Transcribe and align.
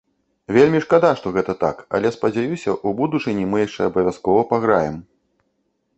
Вельмі 0.55 0.79
шкада, 0.85 1.11
што 1.19 1.33
гэта 1.35 1.55
так, 1.65 1.83
але, 1.99 2.13
спадзяюся, 2.17 2.75
у 2.87 2.95
будучыні 3.03 3.45
мы 3.53 3.57
яшчэ 3.67 3.81
абавязкова 3.93 4.41
паграем. 4.55 4.97